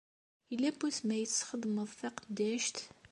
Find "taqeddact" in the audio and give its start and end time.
1.99-2.77